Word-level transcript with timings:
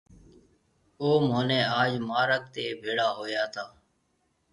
او 1.01 1.09
مهوني 1.27 1.59
آج 1.81 1.91
مارگ 2.09 2.43
تي 2.53 2.65
ڀيڙا 2.83 3.07
هويا 3.17 3.43
تا۔ 3.53 3.65